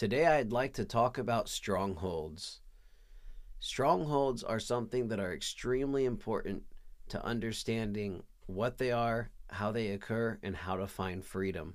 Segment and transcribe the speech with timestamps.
[0.00, 2.60] Today, I'd like to talk about strongholds.
[3.58, 6.62] Strongholds are something that are extremely important
[7.10, 11.74] to understanding what they are, how they occur, and how to find freedom.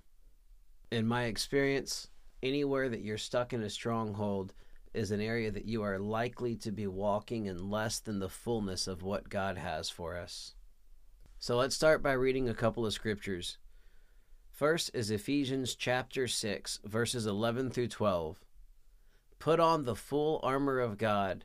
[0.91, 2.07] In my experience,
[2.41, 4.55] anywhere that you're stuck in a stronghold
[4.95, 8.87] is an area that you are likely to be walking in less than the fullness
[8.87, 10.55] of what God has for us.
[11.37, 13.59] So let's start by reading a couple of scriptures.
[14.55, 18.39] First is Ephesians chapter 6, verses 11 through 12.
[19.37, 21.43] Put on the full armor of God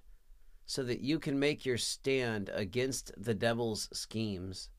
[0.64, 4.70] so that you can make your stand against the devil's schemes.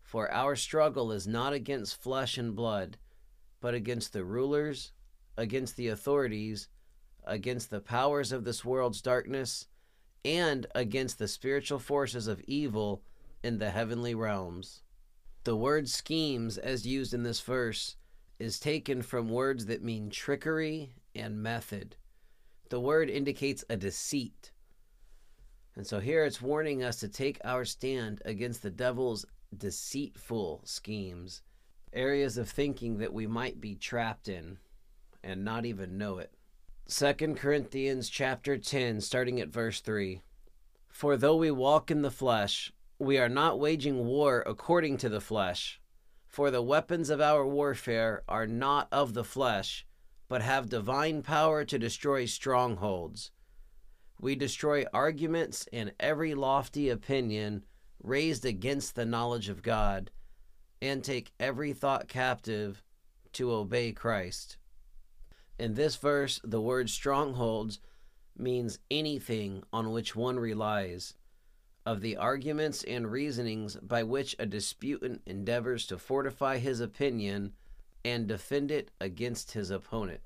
[0.00, 2.96] For our struggle is not against flesh and blood,
[3.60, 4.92] but against the rulers,
[5.36, 6.70] against the authorities,
[7.24, 9.68] against the powers of this world's darkness,
[10.24, 13.02] and against the spiritual forces of evil
[13.42, 14.81] in the heavenly realms.
[15.44, 17.96] The word schemes, as used in this verse,
[18.38, 21.96] is taken from words that mean trickery and method.
[22.70, 24.52] The word indicates a deceit.
[25.74, 29.24] And so here it's warning us to take our stand against the devil's
[29.56, 31.42] deceitful schemes,
[31.92, 34.58] areas of thinking that we might be trapped in
[35.24, 36.32] and not even know it.
[36.88, 40.22] 2 Corinthians chapter 10 starting at verse 3.
[40.88, 45.20] For though we walk in the flesh, we are not waging war according to the
[45.20, 45.80] flesh.
[46.28, 49.84] For the weapons of our warfare are not of the flesh,
[50.28, 53.32] but have divine power to destroy strongholds.
[54.20, 57.64] We destroy arguments and every lofty opinion
[58.00, 60.12] raised against the knowledge of God,
[60.80, 62.84] and take every thought captive
[63.32, 64.58] to obey Christ.
[65.58, 67.80] In this verse, the word strongholds
[68.38, 71.14] means anything on which one relies
[71.84, 77.52] of the arguments and reasonings by which a disputant endeavors to fortify his opinion
[78.04, 80.20] and defend it against his opponent.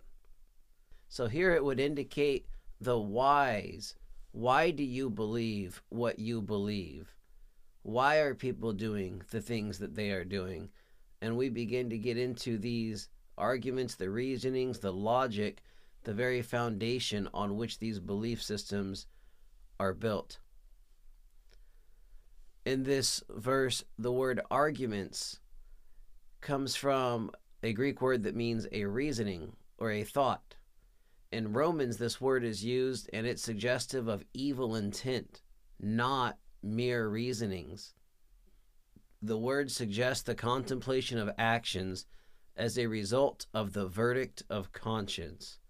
[1.08, 2.46] So here it would indicate
[2.80, 3.94] the whys.
[4.32, 7.14] Why do you believe what you believe?
[7.82, 10.68] Why are people doing the things that they are doing?
[11.22, 13.08] And we begin to get into these
[13.39, 15.62] arguments, the reasonings, the logic,
[16.05, 19.06] the very foundation on which these belief systems
[19.80, 20.39] are built
[22.66, 25.38] in this verse, the word arguments
[26.40, 27.30] comes from
[27.62, 30.56] a Greek word that means a reasoning or a thought.
[31.30, 35.42] In Romans, this word is used and it's suggestive of evil intent,
[35.80, 37.94] not mere reasonings.
[39.22, 42.04] The word suggests the contemplation of actions
[42.56, 45.60] as a result of the verdict of conscience.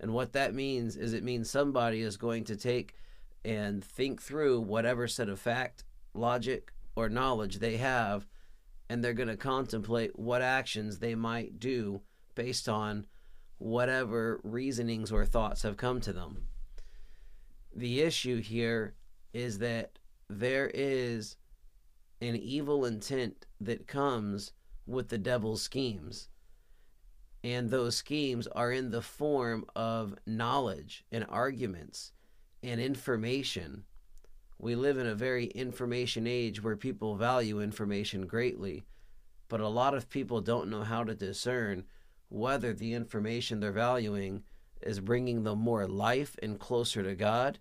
[0.00, 2.96] And what that means is it means somebody is going to take
[3.44, 5.84] and think through whatever set of fact
[6.14, 8.26] logic, or knowledge they have,
[8.88, 12.02] and they're going to contemplate what actions they might do
[12.34, 13.06] based on
[13.58, 16.46] whatever reasonings or thoughts have come to them.
[17.74, 18.94] The issue here
[19.32, 21.36] is that there is
[22.20, 24.52] an evil intent that comes
[24.86, 26.28] with the devil's schemes.
[27.44, 32.12] And those schemes are in the form of knowledge and arguments
[32.62, 33.84] and information
[34.62, 38.84] we live in a very information age where people value information greatly,
[39.48, 41.82] but a lot of people don't know how to discern
[42.28, 44.44] whether the information they're valuing
[44.80, 47.58] is bringing them more life and closer to God,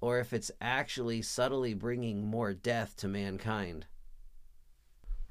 [0.00, 3.86] or if it's actually subtly bringing more death to mankind.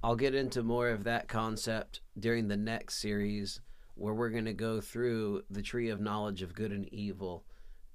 [0.01, 3.59] I'll get into more of that concept during the next series
[3.95, 7.43] where we're going to go through the tree of knowledge of good and evil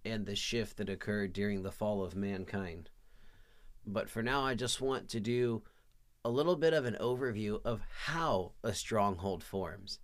[0.05, 2.91] and the shift that occurred during the fall of mankind.
[3.87, 5.63] But for now, I just want to do
[6.25, 10.01] a little bit of an overview of how a stronghold forms.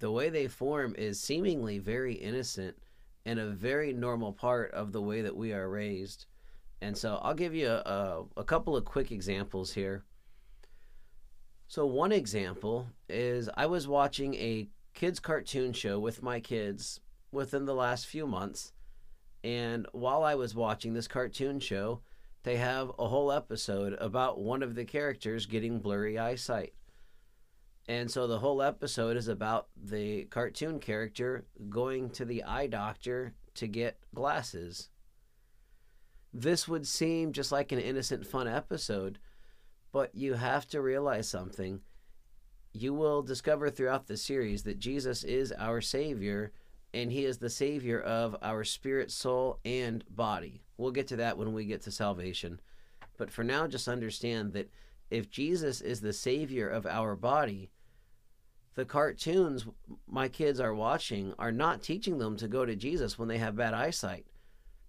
[0.00, 2.76] The way they form is seemingly very innocent
[3.24, 6.26] and a very normal part of the way that we are raised.
[6.82, 10.04] And so I'll give you a, a, couple of quick examples here.
[11.68, 17.66] So, one example is I was watching a kids' cartoon show with my kids within
[17.66, 18.72] the last few months
[19.42, 22.00] and while I was watching this cartoon show,
[22.42, 26.74] they have a whole episode about one of the characters getting blurry eyesight.
[27.88, 33.34] And so the whole episode is about the cartoon character going to the eye doctor
[33.54, 34.90] to get glasses.
[36.32, 39.18] This would seem just like an innocent, fun episode,
[39.92, 41.80] but you have to realize something.
[42.72, 46.52] You will discover throughout the series that Jesus is our Savior
[46.92, 50.62] and he is the savior of our spirit, soul, and body.
[50.76, 52.60] We'll get to that when we get to salvation.
[53.16, 54.70] But for now, just understand that
[55.10, 57.70] if Jesus is the savior of our body,
[58.74, 59.66] The cartoons
[60.06, 63.56] my kids are watching are not teaching them to go to Jesus when they have
[63.56, 64.26] bad eyesight.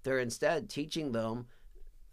[0.03, 1.47] They're instead teaching them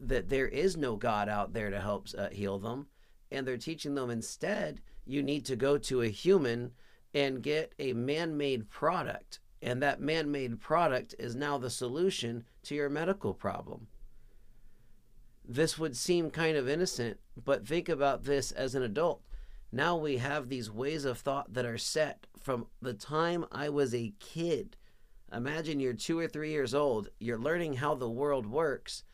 [0.00, 2.86] that there is no God out there to help uh, heal them.
[3.30, 6.72] And they're teaching them instead you need to go to a human
[7.14, 9.40] and get a man made product.
[9.60, 13.88] And that man made product is now the solution to your medical problem.
[15.44, 19.22] This would seem kind of innocent, but think about this as an adult.
[19.72, 23.94] Now we have these ways of thought that are set from the time I was
[23.94, 24.76] a kid.
[25.32, 29.04] Imagine you're two or three years old, you're learning how the world works,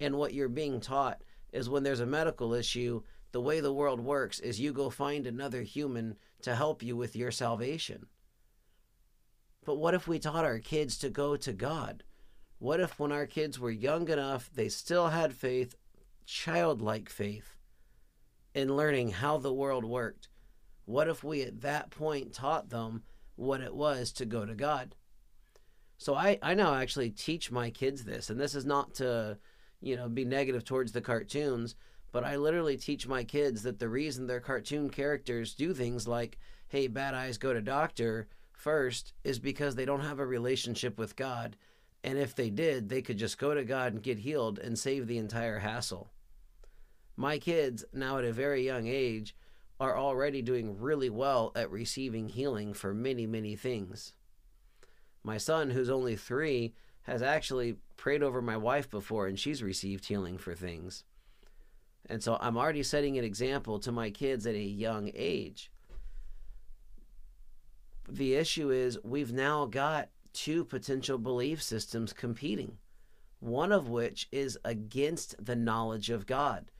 [0.00, 1.22] and what you're being taught
[1.52, 5.26] is when there's a medical issue, the way the world works is you go find
[5.26, 8.06] another human to help you with your salvation.
[9.64, 12.02] But what if we taught our kids to go to God?
[12.58, 15.74] What if, when our kids were young enough, they still had faith,
[16.26, 17.56] childlike faith,
[18.54, 20.28] in learning how the world worked?
[20.84, 23.02] What if we at that point taught them
[23.36, 24.94] what it was to go to God?
[25.98, 29.38] So I, I now actually teach my kids this, and this is not to,
[29.80, 31.76] you know, be negative towards the cartoons,
[32.10, 36.38] but I literally teach my kids that the reason their cartoon characters do things like,
[36.68, 38.28] hey, bad eyes go to doctor
[38.62, 41.56] first is because they don't have a relationship with God
[42.04, 45.06] and if they did, they could just go to God and get healed and save
[45.06, 46.10] the entire hassle.
[47.16, 49.36] My kids, now at a very young age,
[49.78, 54.14] are already doing really well at receiving healing for many, many things.
[55.22, 60.06] My son, who's only three, has actually prayed over my wife before and she's received
[60.06, 61.04] healing for things.
[62.06, 65.70] And so I'm already setting an example to my kids at a young age.
[68.08, 72.78] The issue is we've now got two potential belief systems competing,
[73.40, 76.70] one of which is against the knowledge of God.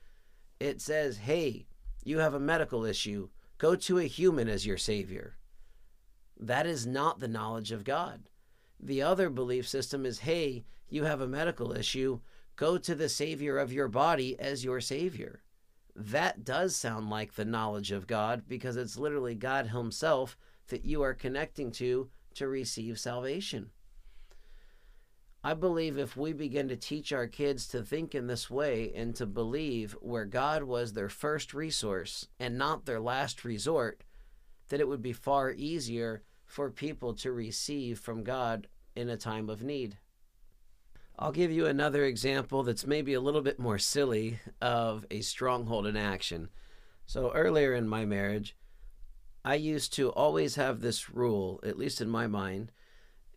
[0.59, 1.65] It says, hey,
[2.03, 5.37] you have a medical issue, go to a human as your savior.
[6.39, 8.23] That is not the knowledge of God.
[8.79, 12.19] The other belief system is, hey, you have a medical issue,
[12.55, 15.41] go to the savior of your body as your savior.
[15.95, 20.37] That does sound like the knowledge of God because it's literally God Himself
[20.67, 23.69] that you are connecting to to receive salvation.
[25.43, 29.13] I believe if we begin to teach our kids to think in this way and
[29.15, 34.03] to believe where God was their first resource and not their last resort,
[34.69, 39.49] that it would be far easier for people to receive from God in a time
[39.49, 39.97] of need.
[41.19, 45.85] I'll give you another example that's maybe a little bit more silly of a stronghold
[45.85, 46.49] in action.
[47.05, 48.55] So, earlier in my marriage,
[49.45, 52.71] I used to always have this rule, at least in my mind,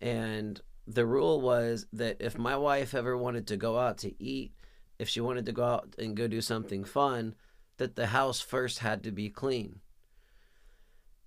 [0.01, 4.53] and the rule was that if my wife ever wanted to go out to eat,
[4.99, 7.35] if she wanted to go out and go do something fun,
[7.79, 9.81] that the house first had to be clean.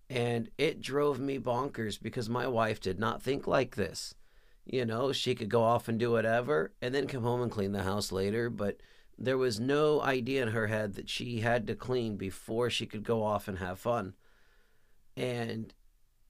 [0.10, 4.16] And it drove me bonkers because my wife did not think like this.
[4.66, 7.74] You know, she could go off and do whatever and then come home and clean
[7.74, 8.78] the house later, but
[9.18, 13.04] there was no idea in her head that she had to clean before she could
[13.04, 14.14] go off and have fun
[15.20, 15.74] and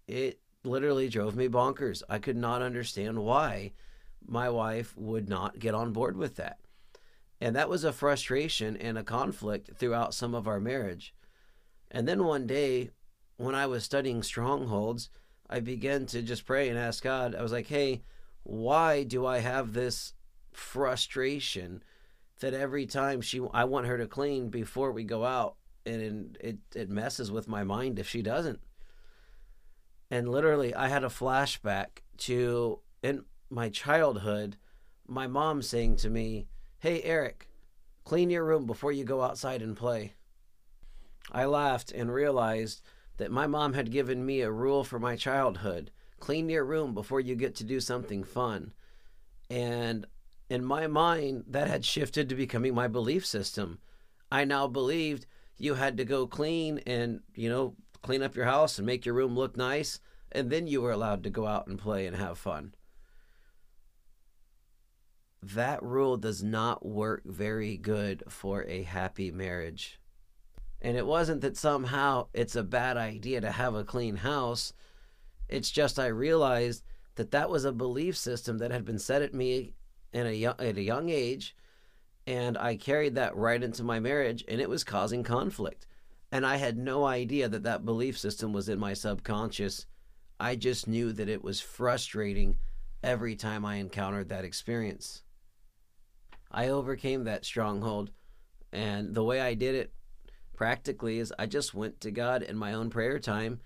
[0.08, 2.02] it literally drove me bonkers.
[2.10, 3.74] I could not understand why
[4.26, 6.60] my wife would not get on board with that.
[7.40, 11.14] And that was a frustration and a conflict throughout some of our marriage.
[11.92, 12.90] And then one day,
[13.38, 15.10] when I was studying strongholds,
[15.50, 17.36] I began to just pray and ask God.
[17.36, 18.02] I was like, hey,
[18.44, 20.14] why do I have this
[20.52, 21.84] frustration
[22.40, 26.58] that every time she I want her to clean before we go out and it
[26.76, 28.60] it messes with my mind if she doesn't
[30.10, 34.58] and literally I had a flashback to in my childhood,
[35.08, 36.48] my mom saying to me,
[36.80, 37.50] "Hey Eric,
[38.04, 40.14] clean your room before you go outside and play."
[41.32, 42.82] I laughed and realized
[43.18, 47.20] that my mom had given me a rule for my childhood clean your room before
[47.20, 48.74] you get to do something fun.
[49.50, 50.06] And
[50.50, 53.80] in my mind, that had shifted to becoming my belief system.
[54.32, 55.26] I now believed
[55.58, 59.16] you had to go clean and, you know, clean up your house and make your
[59.16, 60.00] room look nice,
[60.32, 62.74] and then you were allowed to go out and play and have fun.
[65.42, 70.00] That rule does not work very good for a happy marriage.
[70.82, 74.74] And it wasn't that somehow it's a bad idea to have a clean house.
[75.48, 76.84] It's just I realized
[77.16, 79.74] that that was a belief system that had been set at me
[80.14, 81.56] in a young, at a young age,
[82.26, 85.88] and I carried that right into my marriage, and it was causing conflict.
[86.32, 89.88] And I had no idea that that belief system was in my subconscious.
[90.40, 92.58] I just knew that it was frustrating
[93.04, 95.24] every time I encountered that experience.
[96.52, 98.12] I overcame that stronghold,
[98.72, 99.94] and the way I did it
[100.56, 103.62] practically is I just went to God in my own prayer time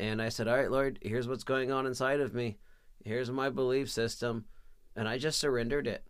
[0.00, 2.58] And I said, All right, Lord, here's what's going on inside of me.
[3.04, 4.46] Here's my belief system.
[4.96, 6.04] And I just surrendered it.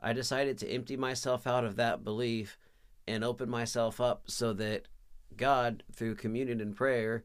[0.00, 2.56] I decided to empty myself out of that belief
[3.06, 4.88] and open myself up so that
[5.36, 7.24] God, through communion and prayer,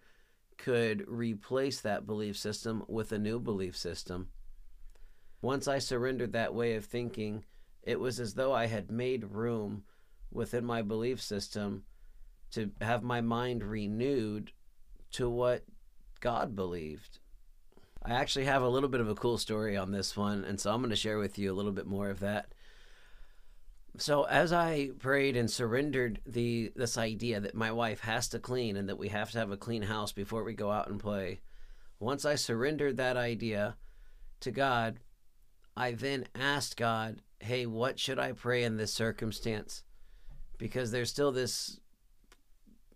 [0.58, 4.30] could replace that belief system with a new belief system.
[5.42, 7.44] Once I surrendered that way of thinking,
[7.82, 9.84] it was as though I had made room
[10.32, 11.84] within my belief system
[12.52, 14.52] to have my mind renewed
[15.12, 15.64] to what
[16.20, 17.20] God believed.
[18.06, 20.72] I actually have a little bit of a cool story on this one, and so
[20.72, 22.54] I'm going to share with you a little bit more of that.
[23.98, 28.76] So as I prayed and surrendered the this idea that my wife has to clean
[28.76, 31.42] and that we have to have a clean house before we go out and play,
[32.00, 33.78] once I surrendered that idea
[34.40, 35.00] to God,
[35.78, 39.84] I then asked God, "Hey, what should I pray in this circumstance?"
[40.58, 41.80] Because there's still this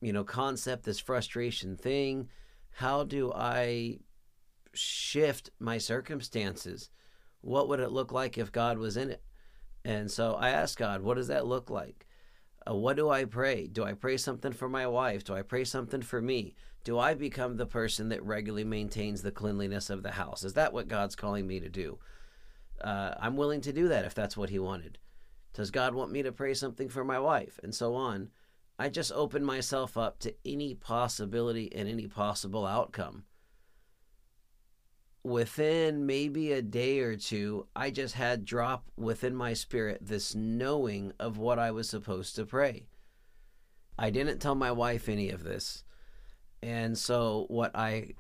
[0.01, 2.30] you know concept, this frustration thing.
[2.72, 4.00] How do I
[4.74, 6.89] shift my circumstances?
[7.42, 9.24] What would it look like if God was in it?
[9.88, 12.06] And so I asked God, what does that look like?
[12.70, 13.67] Uh, what do I pray?
[13.67, 15.24] Do I pray something for my wife?
[15.24, 16.56] Do I pray something for me?
[16.84, 20.44] Do I become the person that regularly maintains the cleanliness of the house?
[20.44, 22.00] Is that what God's calling me to do?
[22.82, 24.98] Uh, I'm willing to do that if that's what He wanted.
[25.53, 27.58] Does God want me to pray something for my wife?
[27.63, 28.27] And so on.
[28.77, 33.24] I just open myself up to any possibility and any possible outcome
[35.28, 41.12] within maybe a day or two, I just had drop within my spirit this knowing
[41.20, 42.88] of what I was supposed to pray.
[44.00, 45.84] I didn't tell my wife any of this.
[46.64, 48.14] And so, what I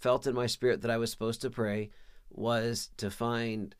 [0.00, 1.90] felt in my spirit that I was supposed to pray
[2.30, 3.74] was to find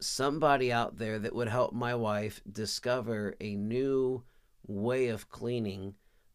[0.00, 4.22] somebody out there that would help my wife discover a new
[4.66, 5.94] way of cleaning,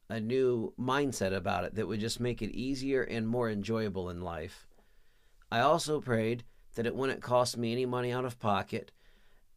[0.10, 4.22] a new mindset about it that would just make it easier and more enjoyable in
[4.22, 4.68] life.
[5.52, 6.44] I also prayed
[6.76, 8.92] that it wouldn't cost me any money out of pocket.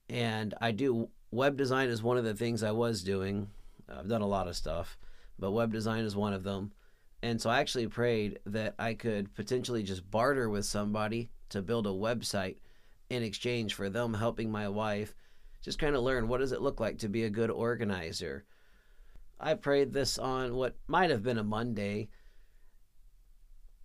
[0.08, 3.48] And I do web design is one of the things I was doing.
[3.88, 4.98] I've done a lot of stuff,
[5.38, 6.72] but web design is one of them.
[7.22, 11.86] And so I actually prayed that I could potentially just barter with somebody to build
[11.86, 12.58] a website
[13.10, 15.14] in exchange for them helping my wife
[15.62, 18.44] just kind of learn what does it look like to be a good organizer.
[19.40, 22.08] I prayed this on what might have been a Monday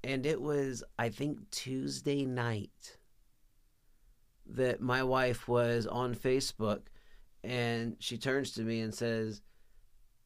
[0.03, 2.97] and it was, I think, Tuesday night
[4.45, 6.81] that my wife was on Facebook
[7.43, 9.41] and she turns to me and says,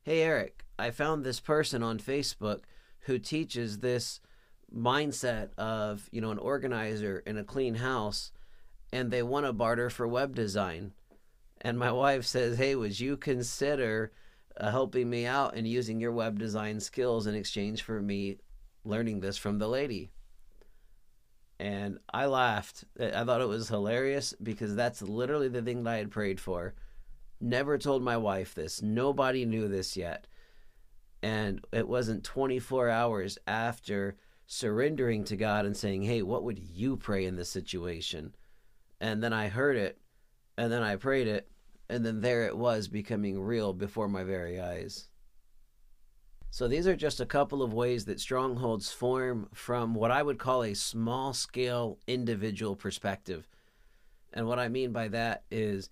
[0.03, 2.62] Hey, Eric, I found this person on Facebook
[3.01, 4.19] who teaches this
[4.74, 8.31] mindset of, you know, an organizer in a clean house
[8.91, 10.93] and they want to barter for web design.
[11.62, 14.12] And my wife says, Hey, would you consider
[14.60, 18.38] uh, helping me out and using your web design skills in exchange for me
[18.88, 20.12] learning this from the lady.
[21.60, 22.84] And I laughed.
[23.00, 26.75] I thought it was hilarious because that's literally the thing that I had prayed for.
[27.41, 28.82] Never told my wife this.
[28.82, 30.27] Nobody knew this yet.
[31.24, 36.96] And it wasn't 24 hours after surrendering to God and saying, Hey, what would you
[36.96, 38.36] pray in this situation?
[39.00, 40.00] And then I heard it,
[40.58, 41.50] and then I prayed it,
[41.89, 45.10] and then there it was becoming real before my very eyes.
[46.50, 50.39] So these are just a couple of ways that strongholds form from what I would
[50.39, 53.48] call a small scale individual perspective.
[54.34, 55.89] And what I mean by that is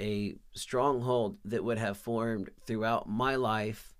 [0.00, 3.94] a stronghold that would have formed throughout my life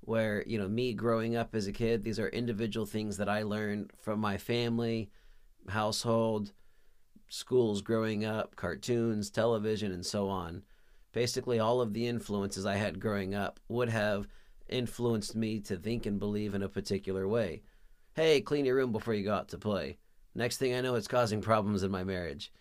[0.00, 3.42] where, you know, me growing up as a kid, these are individual things that I
[3.42, 5.10] learned from my family,
[5.68, 6.52] household,
[7.28, 10.62] schools growing up, cartoons, television, and so on.
[11.12, 14.28] Basically, all of the influences I had growing up would have
[14.68, 17.62] influenced me to think and believe in a particular way.
[18.14, 19.98] Hey, clean your room before you go out to play.
[20.34, 22.52] Next thing I know, it's causing problems in my marriage.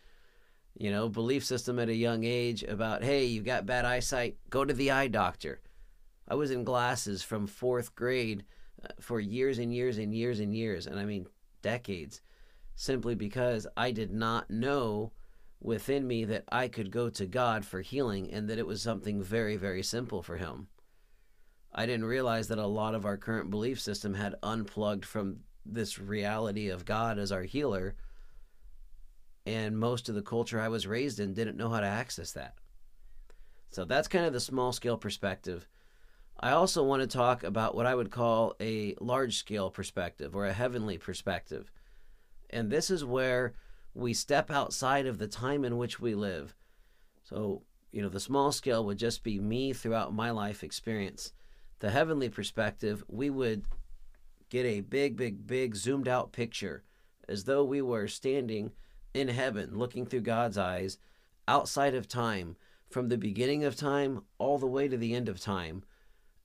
[0.78, 4.66] You know, belief system at a young age about, hey, you've got bad eyesight, go
[4.66, 5.62] to the eye doctor.
[6.28, 8.46] I was in glasses from fourth grade
[8.84, 11.28] uh, for years and years and years and years, and I mean
[11.62, 12.22] decades,
[12.76, 15.12] simply because I did not know
[15.62, 19.22] within me that I could go to God for healing and that it was something
[19.22, 20.68] very, very simple for Him.
[21.78, 26.00] I didn't realize that a lot of our current belief system had unplugged from this
[26.00, 27.96] reality of God as our healer.
[29.46, 32.56] And most of the culture I was raised in didn't know how to access that.
[33.72, 35.68] So that's kind of the small scale perspective.
[36.40, 40.46] I also want to talk about what I would call a large scale perspective or
[40.46, 41.70] a heavenly perspective.
[42.52, 43.54] And this is where
[43.94, 46.56] we step outside of the time in which we live.
[47.24, 51.34] So, you know, the small scale would just be me throughout my life experience
[51.80, 53.66] the heavenly perspective, we would
[54.50, 56.84] get a big, big, big zoomed out picture
[57.28, 58.72] as though we were standing
[59.14, 60.98] in heaven looking through God's eyes
[61.48, 62.56] outside of time
[62.90, 65.84] from the beginning of time all the way to the end of time.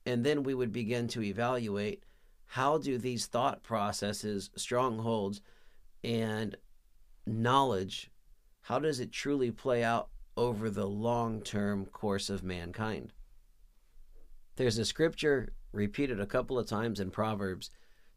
[0.05, 2.03] And then we would begin to evaluate
[2.47, 5.41] how do these thought processes, strongholds,
[6.03, 6.57] and
[7.25, 8.11] knowledge,
[8.61, 13.13] how does it truly play out over the long term course of mankind?
[14.61, 17.71] There's a scripture repeated a couple of times in Proverbs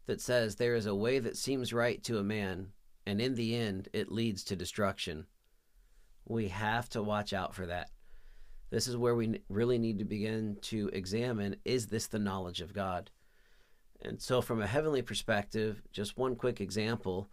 [0.05, 2.67] that says, There is a way that seems right to a man,
[3.07, 5.25] and in the end, it leads to destruction.
[6.27, 7.89] We have to watch out for that.
[8.69, 12.75] This is where we really need to begin to examine is this the knowledge of
[12.75, 13.09] God?
[14.03, 17.27] And so, from a heavenly perspective, just one quick example,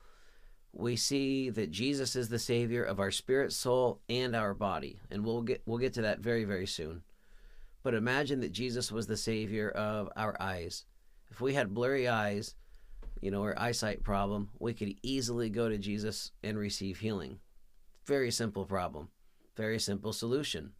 [0.73, 5.01] we see that Jesus is the Savior of our spirit, soul, and our body.
[5.11, 7.03] And we'll get, we'll get to that very, very soon.
[7.83, 10.85] But imagine that Jesus was the Savior of our eyes.
[11.31, 12.55] If we had blurry eyes,
[13.21, 17.39] you know, or eyesight problem, we could easily go to Jesus and receive healing.
[18.07, 19.09] Very simple problem,
[19.57, 20.73] very simple solution.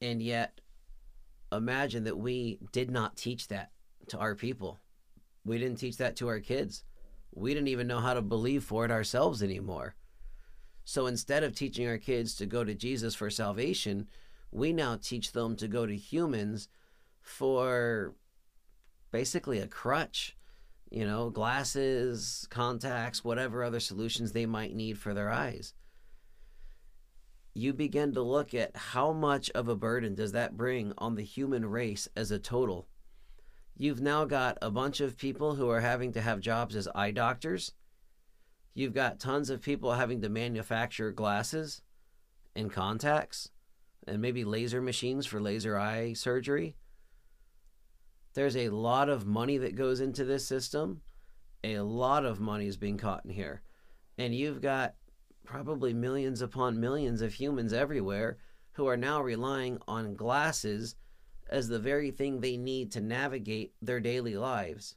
[0.00, 0.60] And yet,
[1.52, 3.70] imagine that we did not teach that
[4.08, 4.78] to our people.
[5.44, 6.84] We didn't teach that to our kids.
[7.32, 9.94] We didn't even know how to believe for it ourselves anymore.
[10.84, 14.08] So instead of teaching our kids to go to Jesus for salvation,
[14.56, 16.68] we now teach them to go to humans
[17.20, 18.14] for
[19.12, 20.34] basically a crutch,
[20.90, 25.74] you know, glasses, contacts, whatever other solutions they might need for their eyes.
[27.52, 31.22] You begin to look at how much of a burden does that bring on the
[31.22, 32.88] human race as a total.
[33.76, 37.10] You've now got a bunch of people who are having to have jobs as eye
[37.10, 37.72] doctors.
[38.72, 41.82] You've got tons of people having to manufacture glasses
[42.54, 43.50] and contacts
[44.06, 46.76] and maybe laser machines for laser eye surgery.
[48.34, 51.00] There's a lot of money that goes into this system.
[51.64, 53.62] A lot of money is being caught in here.
[54.18, 54.94] And you've got
[55.44, 58.38] probably millions upon millions of humans everywhere
[58.72, 60.96] who are now relying on glasses
[61.48, 64.96] as the very thing they need to navigate their daily lives.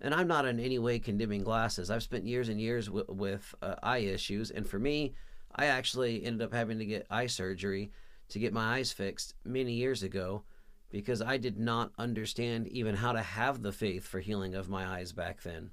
[0.00, 1.90] And I'm not in any way condemning glasses.
[1.90, 4.50] I've spent years and years w- with uh, eye issues.
[4.50, 5.14] And for me,
[5.54, 7.90] I actually ended up having to get eye surgery
[8.28, 10.44] to get my eyes fixed many years ago
[10.90, 14.86] because I did not understand even how to have the faith for healing of my
[14.86, 15.70] eyes back then.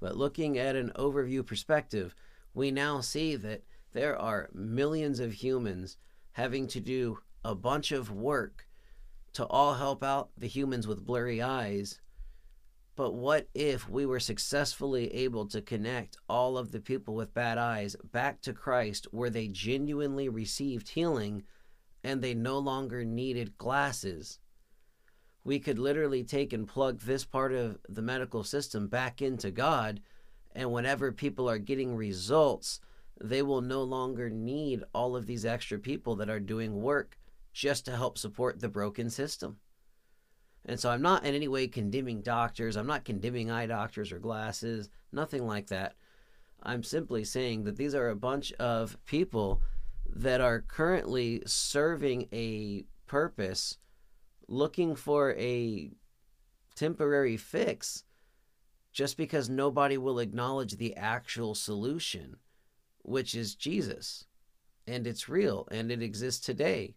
[0.00, 2.14] But looking at an overview perspective,
[2.54, 5.96] we now see that there are millions of humans
[6.32, 8.66] having to do a bunch of work
[9.32, 12.00] to all help out the humans with blurry eyes
[12.98, 17.56] but what if we were successfully able to connect all of the people with bad
[17.56, 21.44] eyes back to Christ where they genuinely received healing
[22.02, 24.40] and they no longer needed glasses?
[25.44, 30.00] We could literally take and plug this part of the medical system back into God,
[30.56, 32.80] and whenever people are getting results,
[33.22, 37.16] they will no longer need all of these extra people that are doing work
[37.52, 39.58] just to help support the broken system.
[40.68, 42.76] And so I'm not in any way condemning doctors.
[42.76, 45.94] I'm not condemning eye doctors or glasses, nothing like that.
[46.62, 49.62] I'm simply saying that these are a bunch of people
[50.14, 53.78] that are currently serving a purpose,
[54.46, 55.90] looking for a
[56.74, 58.04] temporary fix
[58.92, 62.36] just because nobody will acknowledge the actual solution,
[63.02, 64.26] which is Jesus.
[64.86, 66.94] And it's real and it exists today.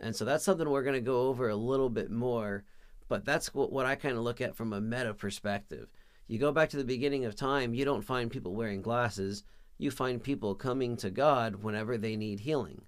[0.00, 2.64] And so that's something we're going to go over a little bit more.
[3.08, 5.88] But that's what, what I kind of look at from a meta perspective.
[6.26, 9.44] You go back to the beginning of time, you don't find people wearing glasses.
[9.78, 12.82] You find people coming to God whenever they need healing.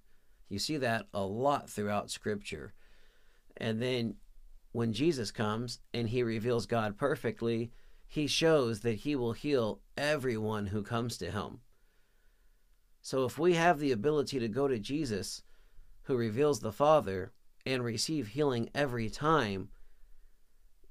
[0.49, 2.75] You see that a lot throughout Scripture.
[3.57, 4.17] And then
[4.73, 7.71] when Jesus comes and he reveals God perfectly,
[8.07, 11.61] he shows that he will heal everyone who comes to him.
[13.03, 15.43] So if we have the ability to go to Jesus,
[16.05, 17.33] who reveals the Father
[17.67, 19.69] and receive healing every time,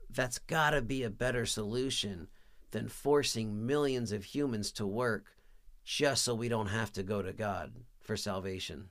[0.09, 2.27] that's got to be a better solution
[2.71, 5.35] than forcing millions of humans to work
[5.83, 8.89] just so we don't have to go to God for salvation.